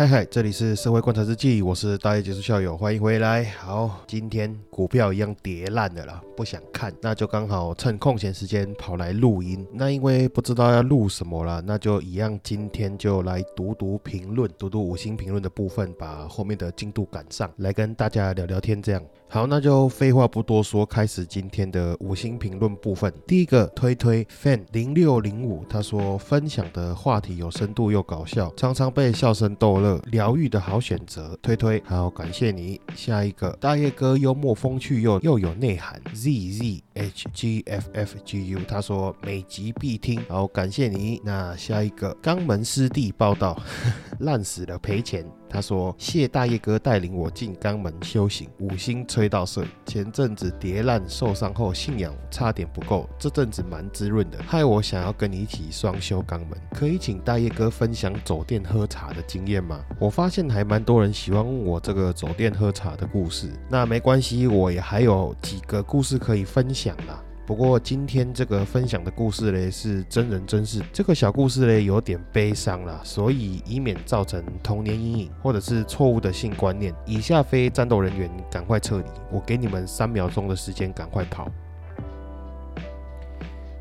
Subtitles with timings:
[0.00, 3.44] 嗨嗨，这里是社会观察日记，我是大一结束校友，欢迎回来。
[3.58, 9.66] 好，今天股票一样跌烂的啦，不想看，那就刚好趁空闲时间跑来录音。
[9.74, 18.80] 那因为不知道要录什么了，那就一样，今天就来读读评论，读读五星评论的部分，把后面的进度赶上来跟大家聊聊天。
[18.80, 23.14] 这样好，那就废话不多说，开始今天的五星评论部分。
[23.28, 31.38] 第一个推推 fan 零六零五，他说分享的话题有深度又搞笑，常常被笑声逗乐，疗愈的好选择。
[31.40, 32.80] 推推好，感谢你。
[32.96, 36.02] 下一个大叶哥幽默风趣又又有内涵。
[36.12, 41.18] Z Z H G F F G U，他说每集必听，好，感谢你。
[41.24, 43.58] 那下一个肛门师弟报道，
[44.20, 45.24] 烂死了赔钱。
[45.52, 49.66] 他说：“谢大叶哥带领我进肛门修行，五星吹到射。
[49.84, 56.50] 前阵子跌烂受伤后，信仰差点不够，这阵子蛮滋润的，害我想要跟你一起双修肛门。
[56.72, 59.84] 可以请大叶哥分享走店喝茶的经验吗？
[59.98, 63.50] 我发现还蛮多人喜欢问我这个走店喝茶的故事。
[63.68, 81.50] 那没关系，我也还有几个故事可以分享啦。”不过今天这个分享的故事嘞是真人真事，这个小故事嘞有点悲伤啦，所以以免造成童年阴影或者是错误的性观念，以下非战斗人员赶快撤离，我给你们三秒钟的时间赶快跑。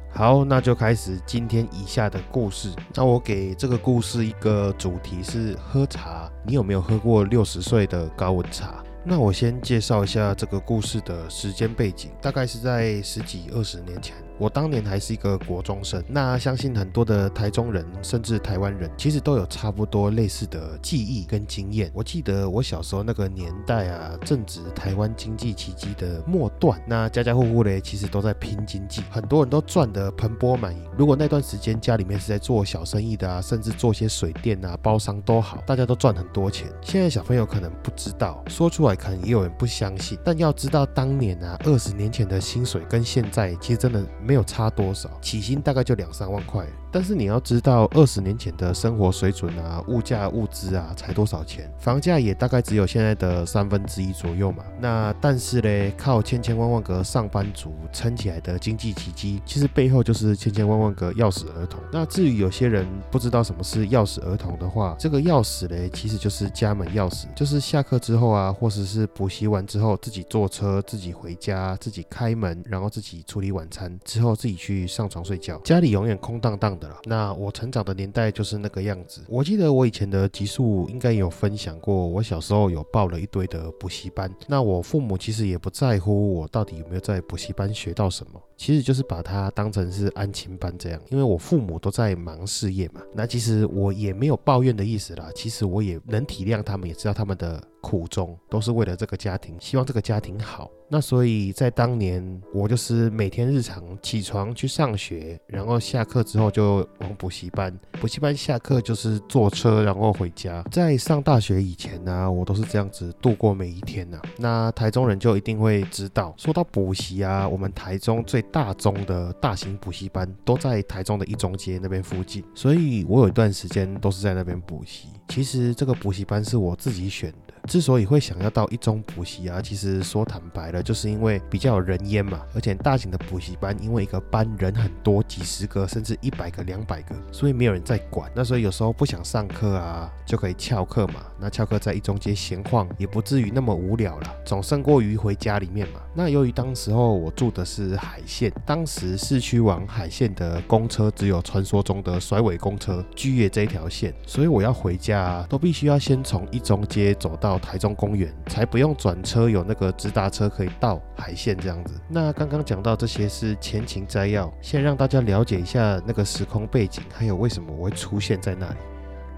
[0.10, 2.72] 好，那就开始今天以下的故事。
[2.96, 8.84] 那我给这个故事一个主题是喝茶，你有没有喝过六十岁的高温茶？
[9.04, 14.16] 那我先介绍一下这个故事的时间背景，大概是在十几二十年前。
[14.38, 21.92] 我当年还是一个国中生，那相信很多的台中人，甚至台湾人，其实都有差不多类似的记忆跟经验。
[21.94, 30.82] 我记得我小时候那个年代啊，正值台湾经济奇迹的末段，那家家户户嘞，其实都在拼经济，很多人都赚得盆钵满盈。
[30.98, 36.70] 如果那段时间家里面是在做小生意的啊，甚至做些水电啊、包商都好，大家都赚很多钱。
[36.82, 44.00] 现在小朋友可能不知道，说出来可能也有人不相信，但要知道当年啊，二十年前的薪水跟现在其实真的。
[44.22, 46.66] 没有差多少，起薪大概就两三万块。
[46.92, 51.72] 但是你要知道，二十年前的生活水准啊，物价物资啊，才多少钱？
[51.78, 54.64] 房价也大概只有现在的三分之一左右嘛。
[54.80, 61.80] 那但是嘞，靠千千万万个上班族撑起来的经济奇迹，其实背后就是千千万万个钥匙儿童。
[61.92, 76.79] 那至于有些人不知道什么是钥匙儿童的话，这个钥匙嘞，其实就是家门钥匙，就是下课之后啊，或者是补习完之后，自己坐车自己回家，自己开门，然后自己处理晚餐之后，自己去上床睡觉，家里永远空荡荡。
[77.06, 79.22] 那我成长的年代就是那个样子。
[79.28, 84.34] 我记得我以前的集数应该有分享过，我小时候有报了一堆的补习班。
[84.48, 91.02] 那我父母其实也不在乎我到底有没有在补习班学到什么，其实就是把它当成是安亲班这样。
[91.10, 95.30] 因为我父母都在忙事业嘛，那其实我也没有抱怨的意思啦。
[95.36, 97.62] 其实我也能体谅他们，也知道他们的。
[97.82, 100.70] 苦衷都是为了这个家庭，希望这个家庭好。
[100.92, 107.72] 那所以在当年，我就是每天日常起床去上学，然后下课之后就往补习班。
[108.02, 110.64] 补习班下课就是坐车，然后回家。
[110.72, 114.20] 在上大学以前呢，我都是这样子度过每一天呢。
[114.38, 125.10] 那台中人就一定会知道，说到补习啊，我们台中最大宗的大型补习班都在台中的一中街那边附近，所以我有一段时间都是在那边补习。
[125.28, 127.32] 其实这个补习班是我自己选。
[127.70, 138.30] 之所以会想要到一中补习啊，其实说坦白了，就是因为比较有人烟嘛，而且大型的补习班，因为一个班人很多，几十个甚至一百个、两百个，所以没有人在管。
[138.34, 141.24] 那所以有时候不想上课啊，就可以翘课嘛。
[141.40, 146.00] 那翘课在一中街闲晃，也不至于那么无聊了，总胜过于回家里面嘛。
[146.16, 157.59] 那由于当时候我住的是海线，当时市区往海线的公车只有传说中的甩尾公车巨业这一条线，所以我要回家都必须要先从一中街走到。
[157.60, 161.94] 台中公园才不用转车，有那个直达车可以到海线这样子。
[162.08, 168.76] 那刚刚讲到这些是前情摘要，先让大家了解一下那个时空背景，还有为什么我会出现在那里。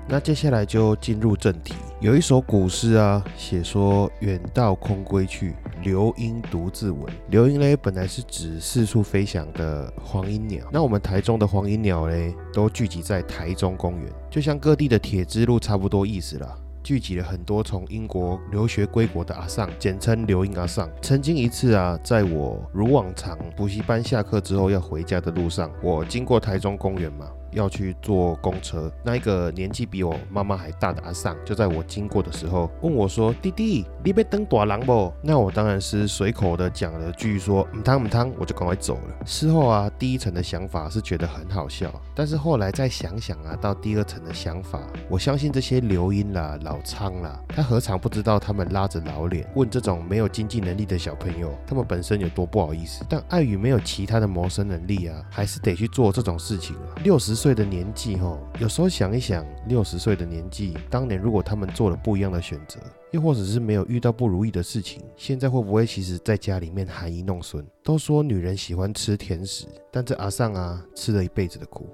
[0.08, 1.76] 那接下来就进入正题。
[2.02, 7.02] 有一首古诗啊，写说“远道空归去，留莺独自闻”。
[7.29, 10.66] 留莺嘞，本来是指四处飞翔的黄莺鸟。
[10.72, 16.58] 那我们台中的黄莺鸟嘞，都聚集在台中公园，就像各地的铁之路差不多意思啦。
[16.84, 20.90] 聚集了很多从英国留学归国的阿尚，简称留英阿尚。
[21.02, 27.28] 曾经一次啊，在我如往常补习班下课之后要回家的路上，我经过台中公园嘛。
[27.52, 39.26] 要去坐公车，那一个年纪比我妈妈还大的阿尚，就在我经过的时候问我说：“弟弟，你被登短廊不？”那我当然是随口的讲了句说：“唔汤唔汤”，我就赶快走了。
[39.26, 53.06] 事后啊，第一层的想法是觉得很好笑，但是后来再想想啊，到第二层的想法，我相信这些留音啦、老苍啦，他何尝不知道他们拉着老脸问这种没有经济能力的小朋友，他们本身有多不好意思？
[53.09, 56.96] 但碍于没有其他的谋生能力啊，还是得去做这种事情啊。
[57.04, 62.79] 六十岁的年纪吼，有时候想一想，六十岁的年纪，当年如果他们做了不一样的选择，
[63.09, 67.66] 又或者是没有遇到不如意的事情，现在会不会其实在家里面含饴弄孙？
[67.84, 71.90] 都说女人喜欢吃甜食，但这阿尚啊，吃了一辈子的苦。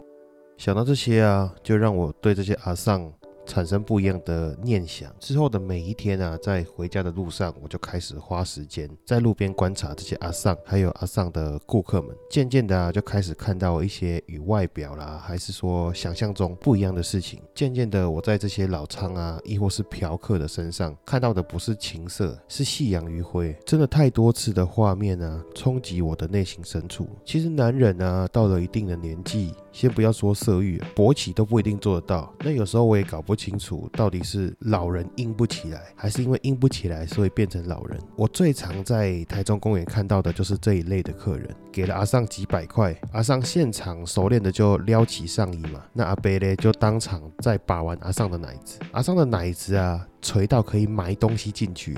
[0.58, 3.10] 想到这些啊，就让我对这些阿尚。
[3.48, 12.14] 产生不一样的念想之后的每一天啊，在回家的路上，我就开始花时间在路边观察这些阿尚，还有阿尚的顾客们。
[12.30, 17.42] 渐渐的啊，就开始看到一些与外表啦，还是说想象中不一样的事情。
[17.56, 23.58] 渐渐的，我在这些老仓啊，亦或是嫖客的身上看到的不是情色，是夕阳余晖。
[23.66, 27.08] 真的太多次的画面啊，冲击我的内心深处。
[27.24, 32.34] 其实男人啊，到了一定的年纪，先不要说色欲，勃起都不一定做得到。
[32.40, 33.37] 那有时候我也搞不。
[33.38, 37.98] 清楚到底是老人硬不起来，还是因为硬不起来，所以变成老人。
[38.16, 51.96] 我最常在台中公园看到的就是这一类的客人，给了阿尚几百块，阿尚现场熟练的就撩起上衣嘛，那阿贝咧就当场再把玩阿尚的奶子，阿尚的奶子啊垂到可以埋东西进去。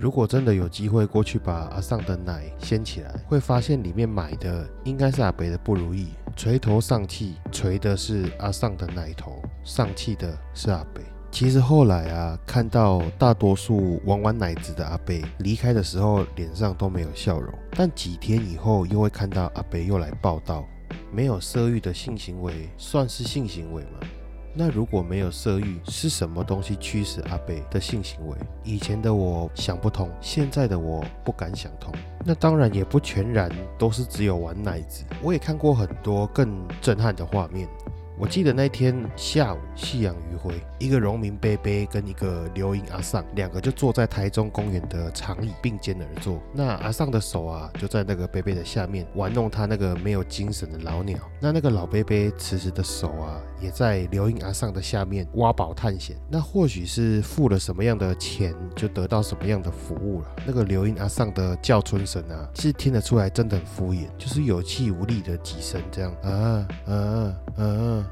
[0.00, 6.08] 如果真的有机会过去把阿尚的奶掀起来，会发现里面买的应该是阿北的不如意。
[6.36, 11.00] 垂头丧气，垂的是阿尚的奶头，丧气的是阿北。
[11.30, 17.54] 其实后来啊，看到大多数玩完奶子的阿北离开的时候，脸上都没有笑容。
[17.70, 20.66] 但几天以后，又会看到阿北又来报道，
[21.12, 24.00] 没有色欲的性行为算是性行为吗？
[24.56, 28.36] 那如果没有色欲，是什么东西驱使阿北的性行为？
[28.62, 31.92] 以前的我想不通，现在的我不敢想通。
[32.24, 37.68] 那当然也不全然都是只有玩奶子，我也看过很多更震撼的画面。
[38.16, 46.40] 我记得那天下午，夕阳余晖，一个农民贝贝跟一个刘英阿尚，两个就坐在台中公园的长椅并肩而坐。
[46.52, 51.18] 那阿尚的手啊，就在那个贝贝的下面玩弄他那个没有精神的老鸟。
[51.40, 56.16] 那那个老贝贝此时的手啊，也在刘英阿尚的下面挖宝探险。
[56.30, 60.28] 那或许是付了什么样的钱，就得到什么样的服务了。
[60.46, 67.34] 那个刘英阿尚的叫春声啊，是听得出来真的很敷衍，就是有气无力的几声这样啊啊。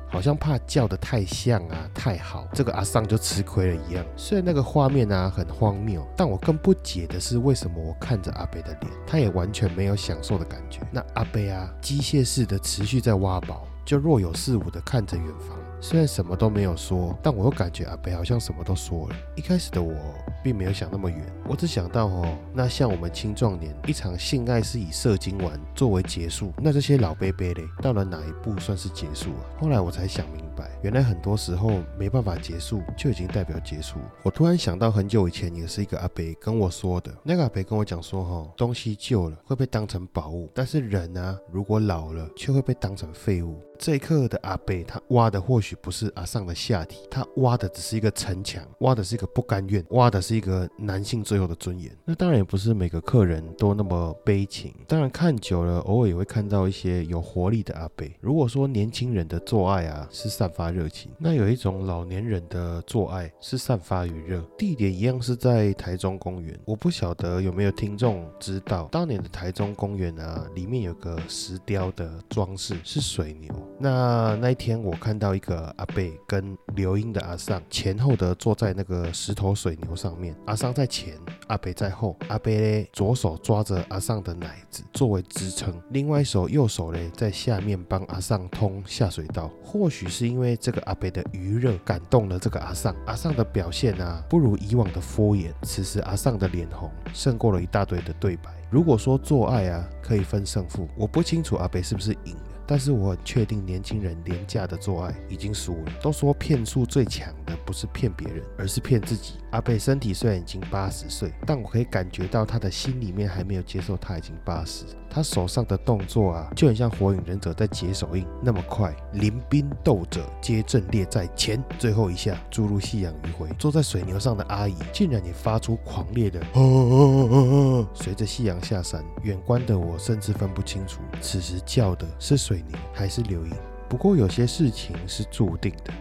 [0.09, 4.05] 好像怕叫的太像啊，太好，这个阿桑就吃亏了一样。
[4.17, 10.81] 虽然那个画面啊很荒谬，但我更不解的是，为什么我看着阿北的脸，他也完全没有享受的感觉。
[10.91, 15.59] 那阿北啊，机械式的持续在挖宝，就若有似无的看着远方。
[15.83, 19.17] 虽然什么都没有说，但我又感觉阿北好像什么都说了。
[19.35, 19.93] 一开始的我
[20.41, 29.43] 并没有想那么远，我只想到哦，那像我们青壮年一场性爱是以射精完作为结束，那这些老 baby 嘞，到了哪一步算是结束啊？
[29.61, 33.99] 后来我才想明白，原来很多时候没办法结束就已经代表结束。
[34.23, 43.61] 我突然想到很久以前也是一个阿北跟我说的，那个阿北跟我讲说哈，东西旧了会被当成宝物，但是人呢，如果老了却会被当成废物。
[43.83, 51.91] 这一刻的阿贝，他挖的或许不是阿尚的下体，他挖的只是一个城墙，挖的是一个不甘愿，挖的是一个男性最后的尊严。
[52.05, 58.17] 那当然也不是每个客人都那么悲情，当然看久了，偶尔也会看到一些有活力的阿贝。
[58.21, 64.41] 如果说年轻人的做爱啊是散发热情，那有一种老年人的做爱是散发余热。
[64.57, 73.53] 地点一样是在台中公园，我不晓得有没有听众知道，当年的台中公园啊，里面有个石雕的装饰是水牛。
[73.79, 81.15] 那那一天，我看到一个阿贝跟刘英的阿尚前后的坐在那个石头水牛上面，阿尚在前，
[81.49, 82.17] 阿贝在后。
[82.29, 89.51] 阿贝嘞左手抓着阿尚的奶子作为支撑，另外一手右手嘞在下面帮阿尚通下水道。
[89.65, 95.51] 或许是因为这个阿贝的余热感动了这个阿尚，阿尚的表现啊不如以往的敷衍。
[95.63, 98.51] 此时阿尚的脸红，胜过了一大堆的对白。
[98.71, 102.37] 如果说做爱啊可以分胜负，我不清楚阿贝是不是赢。
[102.67, 105.93] 但是我很确定，年轻人廉价的做爱已经输了。
[106.03, 109.35] 都说骗术最强的不是骗别人，而是骗自己。
[109.51, 114.85] 阿贝身体虽然已经八十岁，但我可以感觉到他的心里面还没有接受他已经八十。
[115.15, 118.97] 他手上的动作啊，就很像火影忍者在解手印那么快。
[119.13, 123.47] 临兵斗者皆阵列在前，最后一下注入夕阳余晖。
[123.59, 127.87] 坐在水牛上的阿姨竟然也发出狂烈的 哦。
[127.93, 133.53] 随着夕阳下山，远观的我甚至分不清楚，此时叫的是水牛还是留影。
[133.89, 135.93] 不过有些事情是注定的，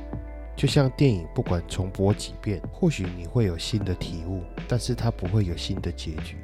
[0.55, 6.37] 就像电影，不管重播几遍，或许你会有新的体悟，但是它不会有新的结局。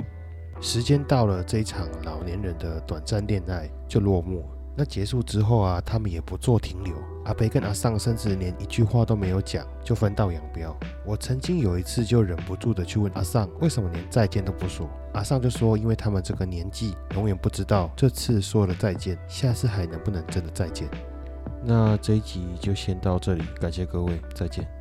[0.59, 4.56] 时间到了，这一场老年人的短暂恋爱就落幕了。
[4.77, 6.93] 那结束之后啊，他们也不做停留。
[7.25, 10.77] 阿北跟阿尚甚至连一句话都没有讲，就分道扬镳。
[11.03, 14.87] 我曾经有一次就忍不住的去问阿尚，为什么连再见都不说？
[15.13, 20.87] 阿尚就说，因为他们这个年纪，永远不知道这次说了再见，下次还能不能真的再见。
[21.63, 24.76] 那这一集就先到这里，感谢各位，再见。